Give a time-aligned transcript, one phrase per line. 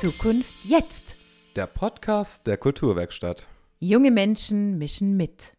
[0.00, 1.14] Zukunft jetzt.
[1.56, 3.48] Der Podcast der Kulturwerkstatt.
[3.80, 5.52] Junge Menschen mischen mit.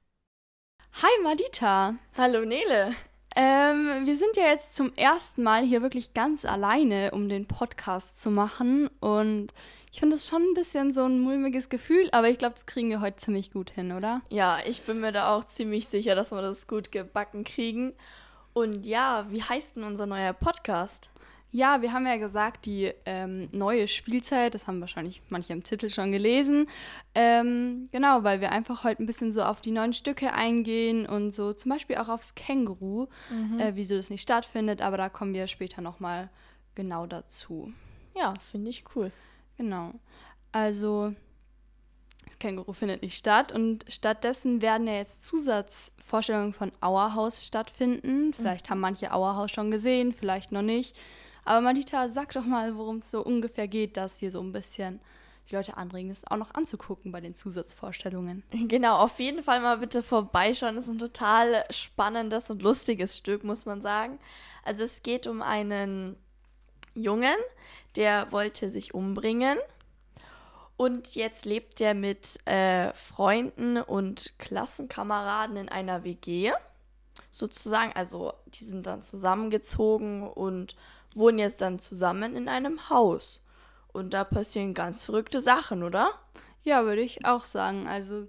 [0.94, 1.94] Hi Madita.
[2.18, 2.96] Hallo Nele.
[3.36, 8.20] Ähm, wir sind ja jetzt zum ersten Mal hier wirklich ganz alleine, um den Podcast
[8.20, 8.90] zu machen.
[9.00, 9.54] Und
[9.91, 12.89] ich finde das schon ein bisschen so ein mulmiges Gefühl, aber ich glaube, das kriegen
[12.89, 14.22] wir heute ziemlich gut hin, oder?
[14.30, 17.94] Ja, ich bin mir da auch ziemlich sicher, dass wir das gut gebacken kriegen.
[18.53, 21.11] Und ja, wie heißt denn unser neuer Podcast?
[21.54, 25.90] Ja, wir haben ja gesagt, die ähm, neue Spielzeit, das haben wahrscheinlich manche im Titel
[25.90, 26.68] schon gelesen.
[27.14, 31.32] Ähm, genau, weil wir einfach heute ein bisschen so auf die neuen Stücke eingehen und
[31.32, 33.59] so zum Beispiel auch aufs Känguru, mhm.
[33.59, 36.30] äh, wieso das nicht stattfindet, aber da kommen wir später nochmal
[36.73, 37.73] genau dazu.
[38.16, 39.12] Ja, finde ich cool.
[39.58, 39.94] Genau.
[40.54, 41.14] Also,
[42.25, 48.34] das Känguru findet nicht statt und stattdessen werden ja jetzt Zusatzvorstellungen von Auerhaus stattfinden.
[48.34, 48.72] Vielleicht mhm.
[48.72, 50.97] haben manche Auerhaus schon gesehen, vielleicht noch nicht.
[51.44, 55.00] Aber Madita, sag doch mal, worum es so ungefähr geht, dass wir so ein bisschen
[55.50, 58.44] die Leute anregen, es auch noch anzugucken bei den Zusatzvorstellungen.
[58.67, 60.75] Genau, auf jeden Fall mal bitte vorbeischauen.
[60.75, 64.19] Das ist ein total spannendes und lustiges Stück, muss man sagen.
[64.64, 66.16] Also es geht um einen
[66.94, 67.36] Jungen,
[67.95, 69.58] der wollte sich umbringen.
[70.78, 76.52] Und jetzt lebt er mit äh, Freunden und Klassenkameraden in einer WG.
[77.30, 80.75] Sozusagen, also die sind dann zusammengezogen und
[81.16, 83.42] wohnen jetzt dann zusammen in einem Haus.
[83.94, 86.12] Und da passieren ganz verrückte Sachen, oder?
[86.64, 87.88] Ja, würde ich auch sagen.
[87.88, 88.28] Also,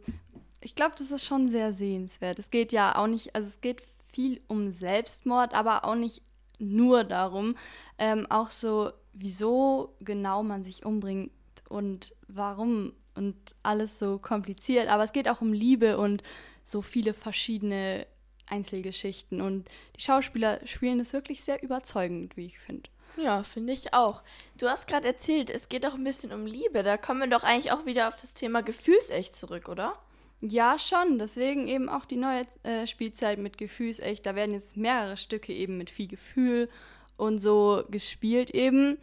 [0.60, 2.38] ich glaube, das ist schon sehr sehenswert.
[2.38, 6.22] Es geht ja auch nicht, also es geht viel um Selbstmord, aber auch nicht
[6.58, 7.56] nur darum.
[7.98, 11.32] Ähm, auch so, wieso genau man sich umbringt
[11.68, 14.88] und warum und alles so kompliziert.
[14.88, 16.22] Aber es geht auch um Liebe und
[16.64, 18.06] so viele verschiedene
[18.46, 19.40] Einzelgeschichten.
[19.40, 22.90] Und die Schauspieler spielen es wirklich sehr überzeugend, wie ich finde.
[23.16, 24.22] Ja, finde ich auch.
[24.56, 26.82] Du hast gerade erzählt, es geht auch ein bisschen um Liebe.
[26.82, 29.98] Da kommen wir doch eigentlich auch wieder auf das Thema Gefühlsecht zurück, oder?
[30.40, 31.18] Ja, schon.
[31.18, 34.26] Deswegen eben auch die neue äh, Spielzeit mit Gefühlsecht.
[34.26, 36.68] Da werden jetzt mehrere Stücke eben mit viel Gefühl
[37.16, 38.98] und so gespielt eben.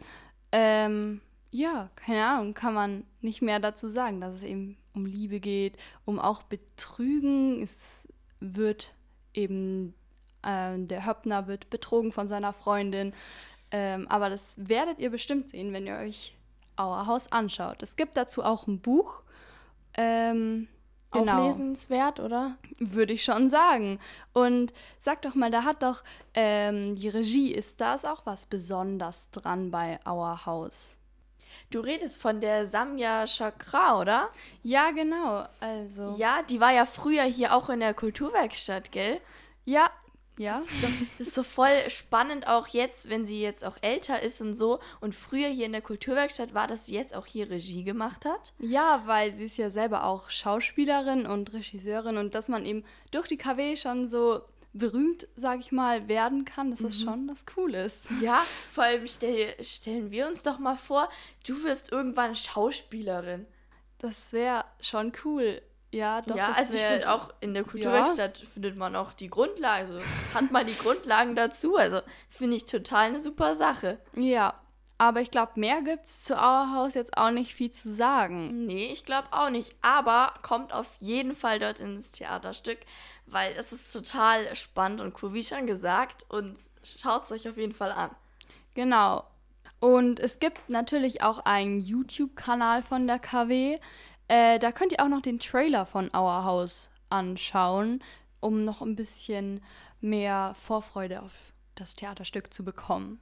[0.52, 1.20] Ähm,
[1.50, 5.76] ja, keine Ahnung, kann man nicht mehr dazu sagen, dass es eben um Liebe geht,
[6.04, 7.62] um auch Betrügen.
[7.62, 8.06] Es
[8.40, 8.92] wird
[9.34, 9.94] eben
[10.42, 13.12] äh, der Höppner wird betrogen von seiner Freundin.
[13.70, 16.36] Ähm, aber das werdet ihr bestimmt sehen, wenn ihr euch
[16.76, 17.82] Auerhaus anschaut.
[17.82, 19.22] Es gibt dazu auch ein Buch.
[19.94, 20.68] Ähm,
[21.12, 21.40] genau.
[21.40, 22.56] Auch lesenswert, oder?
[22.78, 24.00] Würde ich schon sagen.
[24.32, 26.02] Und sag doch mal, da hat doch
[26.34, 30.99] ähm, die Regie, ist da auch was Besonderes dran bei Auerhaus?
[31.70, 34.30] Du redest von der Samya Chakra, oder?
[34.62, 35.46] Ja, genau.
[35.60, 36.14] Also.
[36.18, 39.20] Ja, die war ja früher hier auch in der Kulturwerkstatt, gell?
[39.64, 39.90] Ja,
[40.40, 40.54] ja.
[40.54, 44.22] Das ist, doch, das ist so voll spannend auch jetzt, wenn sie jetzt auch älter
[44.22, 44.78] ist und so.
[45.02, 48.54] Und früher hier in der Kulturwerkstatt war, dass sie jetzt auch hier Regie gemacht hat.
[48.58, 53.28] Ja, weil sie ist ja selber auch Schauspielerin und Regisseurin und dass man eben durch
[53.28, 54.40] die KW schon so
[54.72, 56.86] berühmt, sag ich mal, werden kann, das mhm.
[56.88, 58.06] ist schon das Cooles.
[58.20, 61.08] Ja, vor allem stell, stellen wir uns doch mal vor,
[61.46, 63.46] du wirst irgendwann Schauspielerin.
[63.98, 65.62] Das wäre schon cool.
[65.92, 66.36] Ja, doch.
[66.36, 68.46] Ja, also ich finde auch in der Kulturwerkstatt ja.
[68.46, 70.00] findet man auch die Grundlagen, also
[70.34, 71.76] hat man die Grundlagen dazu.
[71.76, 73.98] Also finde ich total eine super Sache.
[74.14, 74.60] Ja,
[75.00, 78.66] aber ich glaube, mehr gibt es zu Auerhaus jetzt auch nicht viel zu sagen.
[78.66, 79.74] Nee, ich glaube auch nicht.
[79.80, 82.80] Aber kommt auf jeden Fall dort ins Theaterstück,
[83.24, 86.26] weil es ist total spannend und cool, wie schon gesagt.
[86.28, 88.10] Und schaut es euch auf jeden Fall an.
[88.74, 89.24] Genau.
[89.78, 93.78] Und es gibt natürlich auch einen YouTube-Kanal von der KW.
[94.28, 98.04] Äh, da könnt ihr auch noch den Trailer von Auerhaus anschauen,
[98.40, 99.62] um noch ein bisschen
[100.02, 101.32] mehr Vorfreude auf
[101.74, 103.18] das Theaterstück zu bekommen.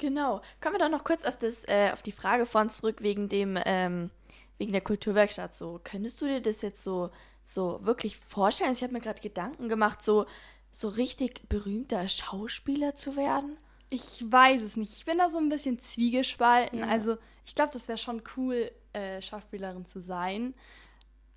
[0.00, 0.40] Genau.
[0.62, 3.58] Kommen wir doch noch kurz auf, das, äh, auf die Frage von zurück wegen dem,
[3.66, 4.10] ähm,
[4.56, 5.54] wegen der Kulturwerkstatt.
[5.54, 7.10] So, könntest du dir das jetzt so,
[7.44, 8.72] so wirklich vorstellen?
[8.72, 10.24] Ich habe mir gerade Gedanken gemacht, so,
[10.70, 13.58] so richtig berühmter Schauspieler zu werden.
[13.90, 14.94] Ich weiß es nicht.
[14.96, 16.78] Ich bin da so ein bisschen zwiegespalten.
[16.78, 16.86] Ja.
[16.86, 20.54] Also, ich glaube, das wäre schon cool, äh, Schauspielerin zu sein.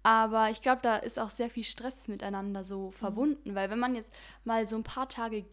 [0.03, 2.91] Aber ich glaube, da ist auch sehr viel Stress miteinander so mhm.
[2.93, 4.13] verbunden, weil wenn man jetzt
[4.45, 5.45] mal so ein paar Tage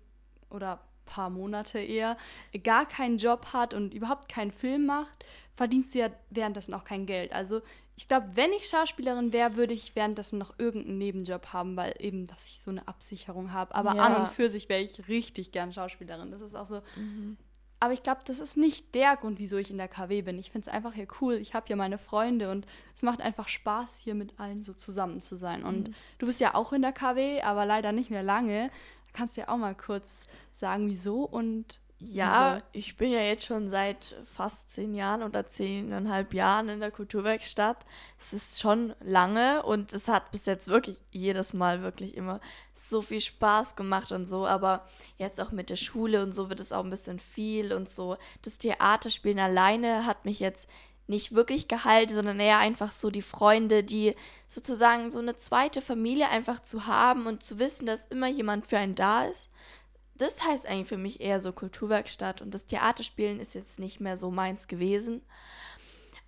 [0.49, 0.81] oder
[1.11, 2.17] paar Monate eher,
[2.63, 5.25] gar keinen Job hat und überhaupt keinen Film macht,
[5.55, 7.33] verdienst du ja währenddessen auch kein Geld.
[7.33, 7.61] Also
[7.97, 12.27] ich glaube, wenn ich Schauspielerin wäre, würde ich währenddessen noch irgendeinen Nebenjob haben, weil eben,
[12.27, 13.75] dass ich so eine Absicherung habe.
[13.75, 14.03] Aber ja.
[14.03, 16.31] an und für sich wäre ich richtig gern Schauspielerin.
[16.31, 16.81] Das ist auch so.
[16.97, 17.37] Mhm.
[17.79, 20.39] Aber ich glaube, das ist nicht der Grund, wieso ich in der KW bin.
[20.39, 21.35] Ich finde es einfach hier cool.
[21.35, 25.23] Ich habe hier meine Freunde und es macht einfach Spaß, hier mit allen so zusammen
[25.23, 25.65] zu sein.
[25.65, 25.95] Und mhm.
[26.19, 28.71] du bist ja auch in der KW, aber leider nicht mehr lange.
[29.13, 32.65] Kannst du ja auch mal kurz sagen, wieso und Ja, Wieso?
[32.73, 37.85] ich bin ja jetzt schon seit fast zehn Jahren oder zehneinhalb Jahren in der Kulturwerkstatt.
[38.19, 42.41] Es ist schon lange und es hat bis jetzt wirklich jedes Mal wirklich immer
[42.73, 44.47] so viel Spaß gemacht und so.
[44.47, 44.87] Aber
[45.19, 48.17] jetzt auch mit der Schule und so wird es auch ein bisschen viel und so.
[48.41, 50.71] Das Theaterspielen alleine hat mich jetzt
[51.11, 54.15] nicht wirklich gehalten, sondern eher einfach so die Freunde, die
[54.49, 58.79] sozusagen so eine zweite Familie einfach zu haben und zu wissen, dass immer jemand für
[58.79, 59.51] einen da ist
[60.21, 64.17] das heißt eigentlich für mich eher so Kulturwerkstatt und das Theaterspielen ist jetzt nicht mehr
[64.17, 65.23] so meins gewesen.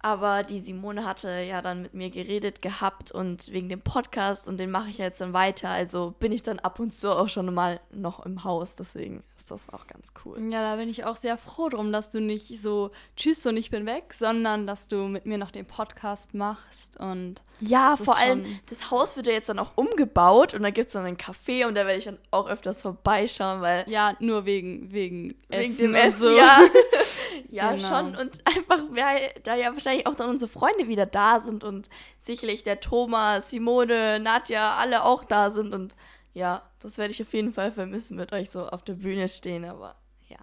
[0.03, 4.59] Aber die Simone hatte ja dann mit mir geredet gehabt und wegen dem Podcast und
[4.59, 5.69] den mache ich jetzt dann weiter.
[5.69, 8.75] Also bin ich dann ab und zu auch schon mal noch im Haus.
[8.75, 10.39] Deswegen ist das auch ganz cool.
[10.51, 13.71] Ja, da bin ich auch sehr froh drum, dass du nicht so tschüss und ich
[13.71, 18.45] bin weg, sondern dass du mit mir noch den Podcast machst und Ja, vor allem,
[18.67, 21.67] das Haus wird ja jetzt dann auch umgebaut und da gibt es dann ein Café
[21.67, 25.79] und da werde ich dann auch öfters vorbeischauen, weil ja, nur wegen wegen wegen Essen
[25.79, 26.31] dem Essen, so.
[26.31, 26.61] ja.
[27.51, 27.89] ja, Genau.
[27.89, 28.17] schon.
[28.17, 31.89] Und einfach, weil da ja wahrscheinlich auch dann unsere Freunde wieder da sind und
[32.19, 35.75] sicherlich der Thomas, Simone, Nadja, alle auch da sind.
[35.75, 35.95] Und
[36.35, 39.65] ja, das werde ich auf jeden Fall vermissen, mit euch so auf der Bühne stehen,
[39.65, 39.97] aber
[40.29, 40.39] ja.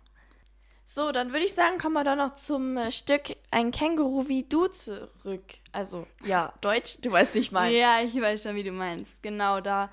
[0.85, 4.43] So, dann würde ich sagen, kommen wir doch noch zum äh, Stück Ein Känguru wie
[4.43, 5.43] du zurück.
[5.71, 7.75] Also, ja, Deutsch, du weißt, wie ich meine.
[7.75, 9.21] Ja, ich weiß schon, wie du meinst.
[9.21, 9.89] Genau, da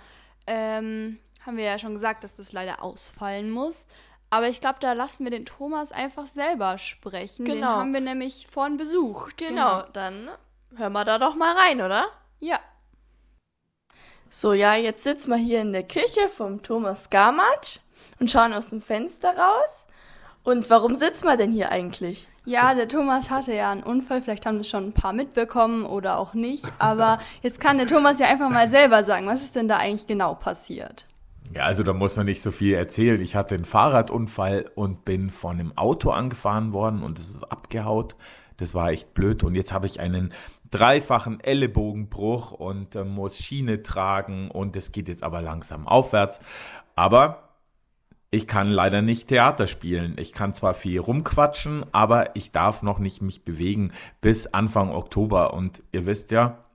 [0.46, 3.86] ähm, haben wir ja schon gesagt, dass das leider ausfallen muss.
[4.30, 7.44] Aber ich glaube, da lassen wir den Thomas einfach selber sprechen.
[7.44, 7.68] Den Genau.
[7.68, 9.36] haben wir nämlich vorhin besucht.
[9.36, 10.28] Genau, dann
[10.76, 12.06] hören wir da doch mal rein, oder?
[12.40, 12.58] Ja.
[14.28, 17.78] So, ja, jetzt sitzen wir hier in der Küche vom Thomas Gamatsch
[18.18, 19.86] und schauen aus dem Fenster raus.
[20.42, 22.28] Und warum sitzen wir denn hier eigentlich?
[22.44, 24.22] Ja, der Thomas hatte ja einen Unfall.
[24.22, 26.64] Vielleicht haben das schon ein paar mitbekommen oder auch nicht.
[26.78, 30.06] Aber jetzt kann der Thomas ja einfach mal selber sagen, was ist denn da eigentlich
[30.06, 31.06] genau passiert?
[31.54, 33.20] Ja, also da muss man nicht so viel erzählen.
[33.20, 38.16] Ich hatte einen Fahrradunfall und bin von einem Auto angefahren worden und es ist abgehaut.
[38.56, 39.42] Das war echt blöd.
[39.44, 40.32] Und jetzt habe ich einen
[40.70, 46.40] dreifachen Ellenbogenbruch und äh, muss Schiene tragen und es geht jetzt aber langsam aufwärts.
[46.94, 47.46] Aber
[48.30, 50.16] ich kann leider nicht Theater spielen.
[50.18, 55.54] Ich kann zwar viel rumquatschen, aber ich darf noch nicht mich bewegen bis Anfang Oktober.
[55.54, 56.65] Und ihr wisst ja,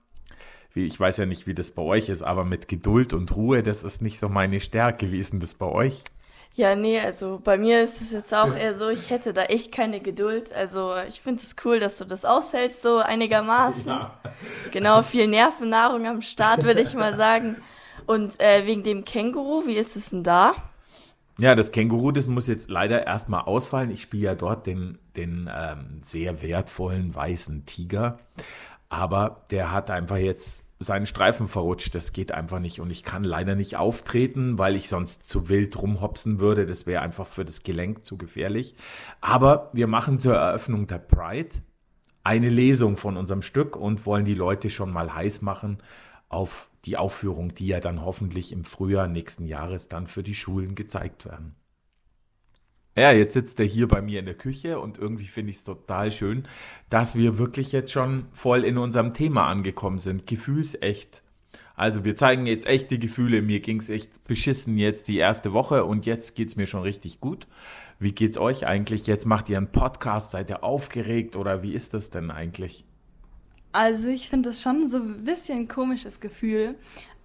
[0.74, 3.62] wie, ich weiß ja nicht, wie das bei euch ist, aber mit Geduld und Ruhe,
[3.62, 5.10] das ist nicht so meine Stärke.
[5.10, 6.02] Wie ist denn das bei euch?
[6.54, 9.72] Ja, nee, also bei mir ist es jetzt auch eher so, ich hätte da echt
[9.72, 10.52] keine Geduld.
[10.52, 13.92] Also ich finde es cool, dass du das aushältst, so einigermaßen.
[14.72, 17.56] Genau, viel Nervennahrung am Start, würde ich mal sagen.
[18.06, 20.54] Und äh, wegen dem Känguru, wie ist es denn da?
[21.38, 23.90] Ja, das Känguru, das muss jetzt leider erstmal ausfallen.
[23.90, 28.18] Ich spiele ja dort den, den ähm, sehr wertvollen weißen Tiger.
[28.92, 31.94] Aber der hat einfach jetzt seinen Streifen verrutscht.
[31.94, 32.78] Das geht einfach nicht.
[32.78, 36.66] Und ich kann leider nicht auftreten, weil ich sonst zu wild rumhopsen würde.
[36.66, 38.74] Das wäre einfach für das Gelenk zu gefährlich.
[39.22, 41.62] Aber wir machen zur Eröffnung der Pride
[42.22, 45.78] eine Lesung von unserem Stück und wollen die Leute schon mal heiß machen
[46.28, 50.74] auf die Aufführung, die ja dann hoffentlich im Frühjahr nächsten Jahres dann für die Schulen
[50.74, 51.54] gezeigt werden.
[52.94, 55.64] Ja, jetzt sitzt er hier bei mir in der Küche und irgendwie finde ich es
[55.64, 56.46] total schön,
[56.90, 60.26] dass wir wirklich jetzt schon voll in unserem Thema angekommen sind.
[60.26, 61.22] Gefühlsecht.
[61.74, 63.40] Also wir zeigen jetzt echte Gefühle.
[63.40, 67.46] Mir ging's echt beschissen jetzt die erste Woche und jetzt geht's mir schon richtig gut.
[67.98, 69.06] Wie geht's euch eigentlich?
[69.06, 72.84] Jetzt macht ihr einen Podcast, seid ihr aufgeregt oder wie ist das denn eigentlich?
[73.72, 76.74] Also ich finde das schon so ein bisschen komisches Gefühl,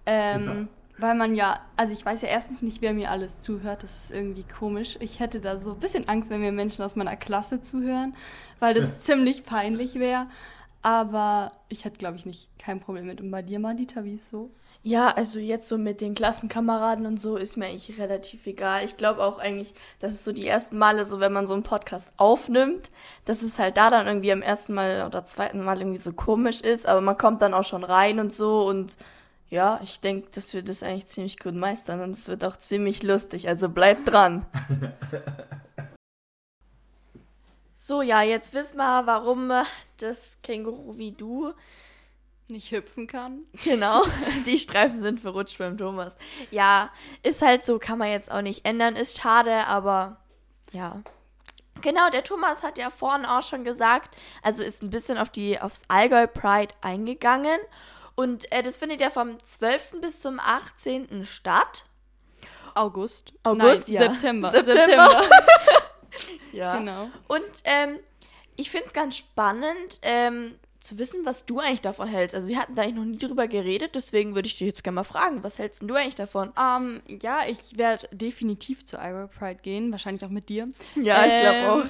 [0.06, 4.04] ähm, weil man ja, also ich weiß ja erstens nicht, wer mir alles zuhört, das
[4.04, 4.96] ist irgendwie komisch.
[5.00, 8.14] Ich hätte da so ein bisschen Angst, wenn mir Menschen aus meiner Klasse zuhören,
[8.58, 10.26] weil das ziemlich peinlich wäre.
[10.82, 13.20] Aber ich hätte, glaube ich, nicht kein Problem mit.
[13.20, 14.50] Und bei dir, Madita, wie ist so?
[14.84, 18.84] Ja, also jetzt so mit den Klassenkameraden und so ist mir eigentlich relativ egal.
[18.84, 21.64] Ich glaube auch eigentlich, dass es so die ersten Male, so wenn man so einen
[21.64, 22.90] Podcast aufnimmt,
[23.24, 26.60] dass es halt da dann irgendwie am ersten Mal oder zweiten Mal irgendwie so komisch
[26.60, 28.96] ist, aber man kommt dann auch schon rein und so und
[29.50, 33.02] ja, ich denke, dass wir das eigentlich ziemlich gut meistern und es wird auch ziemlich
[33.02, 34.44] lustig, also bleibt dran.
[37.78, 39.64] so, ja, jetzt wissen wir, warum äh,
[39.96, 41.52] das Känguru wie du
[42.48, 43.44] Nicht hüpfen kann?
[43.64, 44.02] Genau,
[44.46, 46.14] die Streifen sind verrutscht beim Thomas.
[46.50, 46.90] Ja,
[47.22, 50.18] ist halt so, kann man jetzt auch nicht ändern, ist schade, aber
[50.72, 51.00] ja.
[51.80, 55.58] Genau, der Thomas hat ja vorhin auch schon gesagt, also ist ein bisschen auf die,
[55.58, 57.60] aufs Allgäu Pride eingegangen.
[58.18, 60.00] Und äh, das findet ja vom 12.
[60.00, 61.24] bis zum 18.
[61.24, 61.84] statt.
[62.74, 63.32] August.
[63.44, 64.10] August, Nein, ja.
[64.10, 64.50] September.
[64.64, 65.22] September.
[66.52, 66.78] Ja.
[66.78, 67.10] Genau.
[67.28, 68.00] Und ähm,
[68.56, 72.34] ich finde es ganz spannend ähm, zu wissen, was du eigentlich davon hältst.
[72.34, 74.96] Also wir hatten da eigentlich noch nie drüber geredet, deswegen würde ich dich jetzt gerne
[74.96, 76.52] mal fragen, was hältst denn du eigentlich davon?
[76.58, 80.68] Ähm, ja, ich werde definitiv zur Ira Pride gehen, wahrscheinlich auch mit dir.
[80.96, 81.84] Ja, ich glaube Ähm, auch.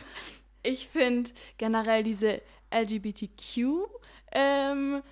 [0.62, 3.86] Ich finde generell diese LGBTQ
[4.32, 5.02] ähm,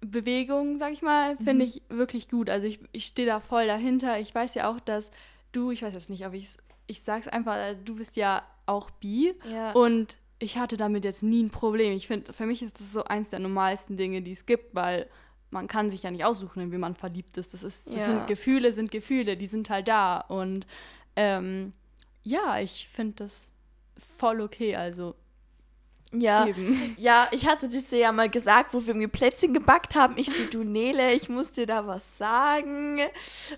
[0.00, 1.38] Bewegung, sag ich mal, Mhm.
[1.44, 2.48] finde ich wirklich gut.
[2.50, 4.18] Also ich, ich stehe da voll dahinter.
[4.18, 5.10] Ich weiß ja auch, dass
[5.52, 6.48] du, ich weiß jetzt nicht, ob ich
[6.86, 9.72] ich sag's einfach, äh, du bist ja auch bi Ja.
[9.72, 11.92] und ich hatte damit jetzt nie ein Problem.
[11.92, 15.08] Ich finde, für mich ist das so eins der normalsten Dinge, die es gibt, weil
[15.50, 17.52] man kann sich ja nicht aussuchen, in wie man verliebt ist.
[17.54, 18.00] Das, ist, das Ja.
[18.06, 20.18] sind Gefühle, sind Gefühle, die sind halt da.
[20.18, 20.66] Und
[21.14, 21.72] ähm,
[22.24, 23.52] ja, ich finde das
[24.16, 24.74] voll okay.
[24.76, 25.14] Also
[26.12, 26.46] ja.
[26.46, 26.94] eben.
[26.98, 30.14] Ja, ich hatte das ja mal gesagt, wo wir mir Plätzchen gebackt haben.
[30.16, 33.00] Ich so, du Nele, ich muss dir da was sagen.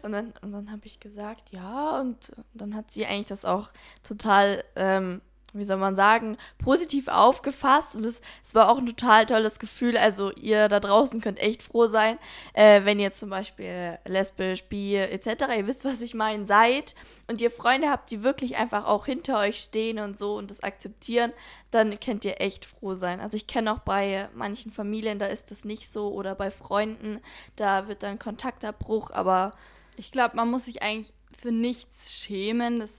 [0.03, 2.01] Und dann, und dann habe ich gesagt, ja.
[2.01, 3.71] Und dann hat sie eigentlich das auch
[4.03, 5.21] total, ähm,
[5.53, 7.97] wie soll man sagen, positiv aufgefasst.
[7.97, 9.97] Und es, es war auch ein total tolles Gefühl.
[9.97, 12.19] Also ihr da draußen könnt echt froh sein,
[12.55, 16.95] äh, wenn ihr zum Beispiel lesbisch, bi, etc., ihr wisst, was ich meine, seid.
[17.31, 20.63] Und ihr Freunde habt, die wirklich einfach auch hinter euch stehen und so und das
[20.63, 21.33] akzeptieren
[21.73, 23.19] dann könnt ihr echt froh sein.
[23.19, 27.21] Also ich kenne auch bei manchen Familien, da ist das nicht so oder bei Freunden,
[27.57, 29.55] da wird dann Kontaktabbruch, aber
[29.97, 32.81] Ich glaube, man muss sich eigentlich für nichts schämen.
[32.81, 32.99] Das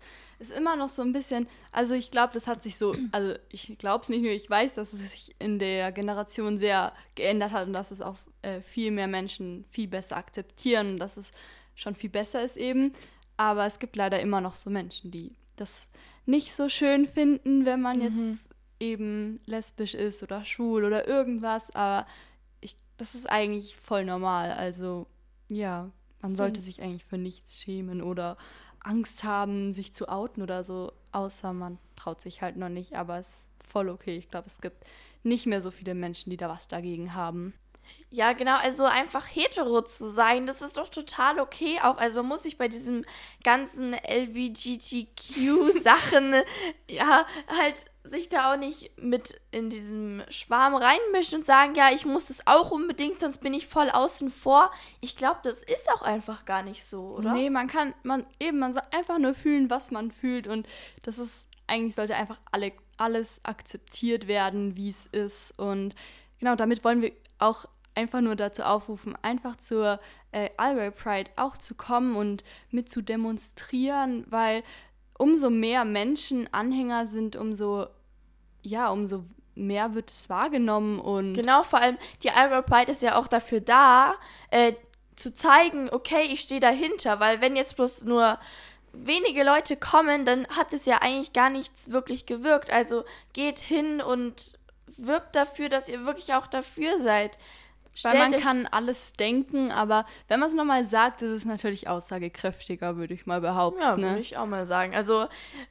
[0.49, 3.77] ist immer noch so ein bisschen, also ich glaube, das hat sich so, also ich
[3.77, 7.67] glaube es nicht nur, ich weiß, dass es sich in der Generation sehr geändert hat
[7.67, 11.31] und dass es auch äh, viel mehr Menschen viel besser akzeptieren und dass es
[11.75, 12.93] schon viel besser ist eben.
[13.37, 15.89] Aber es gibt leider immer noch so Menschen, die das
[16.25, 21.73] nicht so schön finden, wenn man jetzt eben lesbisch ist oder schwul oder irgendwas.
[21.75, 22.07] Aber
[22.61, 24.51] ich, das ist eigentlich voll normal.
[24.51, 25.07] Also
[25.49, 28.37] ja, man sollte sich eigentlich für nichts schämen oder
[28.83, 32.95] Angst haben, sich zu outen oder so, außer man traut sich halt noch nicht.
[32.95, 34.17] Aber es ist voll okay.
[34.17, 34.83] Ich glaube, es gibt
[35.23, 37.53] nicht mehr so viele Menschen, die da was dagegen haben.
[38.09, 41.97] ja, genau, also einfach hetero zu sein, das ist doch total okay auch.
[41.97, 43.05] Also man muss sich bei diesem
[43.43, 46.33] ganzen LGBTQ-Sachen,
[46.87, 52.05] ja, halt sich da auch nicht mit in diesem Schwarm reinmischen und sagen, ja, ich
[52.05, 54.71] muss es auch unbedingt, sonst bin ich voll außen vor.
[54.99, 57.33] Ich glaube, das ist auch einfach gar nicht so, oder?
[57.33, 60.67] Nee, man kann, man eben, man soll einfach nur fühlen, was man fühlt und
[61.03, 65.95] das ist, eigentlich sollte einfach alle, alles akzeptiert werden, wie es ist und
[66.39, 69.99] genau, damit wollen wir auch einfach nur dazu aufrufen, einfach zur
[70.31, 74.63] äh, Allgäu Pride auch zu kommen und mit zu demonstrieren, weil
[75.23, 77.87] umso mehr Menschen Anhänger sind, umso,
[78.61, 79.23] ja, umso
[79.55, 83.61] mehr wird es wahrgenommen und Genau, vor allem die Allgäu Pride ist ja auch dafür
[83.61, 84.15] da,
[84.51, 84.73] äh,
[85.15, 88.37] zu zeigen, okay, ich stehe dahinter, weil wenn jetzt bloß nur
[88.91, 92.69] wenige Leute kommen, dann hat es ja eigentlich gar nichts wirklich gewirkt.
[92.69, 94.59] Also geht hin und
[94.97, 97.37] wirbt dafür, dass ihr wirklich auch dafür seid.
[98.01, 102.97] Weil man kann alles denken, aber wenn man es nochmal sagt, ist es natürlich aussagekräftiger,
[102.97, 103.81] würde ich mal behaupten.
[103.81, 104.19] Ja, würde ne?
[104.19, 104.95] ich auch mal sagen.
[104.95, 105.27] Also,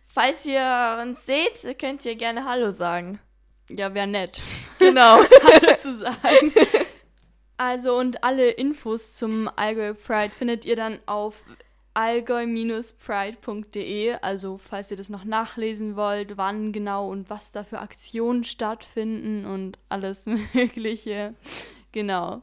[0.07, 3.19] falls ihr uns seht, könnt ihr gerne Hallo sagen.
[3.69, 4.41] ja wäre nett,
[4.79, 5.19] Genau.
[5.45, 6.53] Hallo zu sagen.
[7.57, 11.45] Also und alle Infos zum Allgäu Pride findet ihr dann auf
[11.95, 14.15] allgäu-pride.de.
[14.21, 19.47] Also falls ihr das noch nachlesen wollt, wann genau und was da für Aktionen stattfinden
[19.47, 21.35] und alles Mögliche.
[21.93, 22.43] Genau.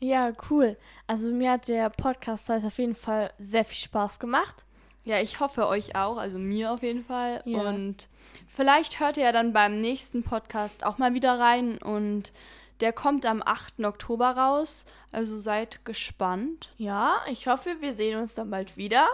[0.00, 0.76] ja, cool.
[1.06, 4.64] Also, mir hat der Podcast heute auf jeden Fall sehr viel Spaß gemacht.
[5.04, 7.42] Ja, ich hoffe euch auch, also mir auf jeden Fall.
[7.44, 7.60] Ja.
[7.60, 8.08] Und
[8.46, 11.78] vielleicht hört ihr ja dann beim nächsten Podcast auch mal wieder rein.
[11.78, 12.32] Und
[12.80, 13.80] der kommt am 8.
[13.84, 14.84] Oktober raus.
[15.12, 16.72] Also seid gespannt.
[16.76, 19.08] Ja, ich hoffe, wir sehen uns dann bald wieder.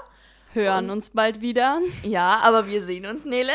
[0.56, 1.80] Hören Und- uns bald wieder.
[2.02, 3.52] Ja, aber wir sehen uns, Nele.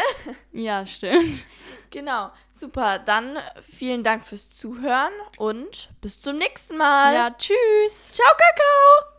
[0.54, 1.44] Ja, stimmt.
[1.90, 3.00] Genau, super.
[3.00, 3.38] Dann
[3.70, 7.14] vielen Dank fürs Zuhören und bis zum nächsten Mal.
[7.14, 8.14] Ja, tschüss.
[8.14, 9.11] Ciao, Kakao.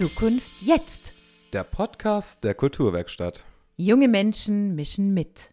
[0.00, 1.12] Zukunft jetzt.
[1.52, 3.44] Der Podcast der Kulturwerkstatt.
[3.76, 5.50] Junge Menschen mischen mit.